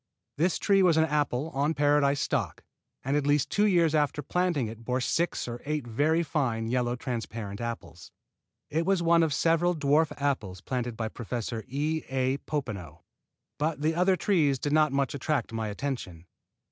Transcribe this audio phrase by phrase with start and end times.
[0.35, 2.63] This tree was an apple, on Paradise stock,
[3.03, 7.61] and at two years after planting it bore six or eight very fine Yellow Transparent
[7.61, 8.11] apples.
[8.71, 12.01] It was one of several dwarf apples planted by Professor E.
[12.09, 12.37] A.
[12.37, 13.03] Popenoe,
[13.59, 16.25] but the other trees did not much attract my attention.